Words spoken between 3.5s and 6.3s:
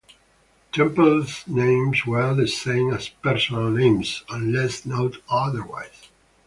names, unless noted otherwise.